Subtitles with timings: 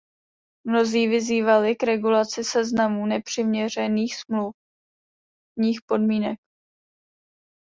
[0.65, 6.39] Mnozí vyzývali k regulaci seznamů nepřiměřených smluvních podmínek.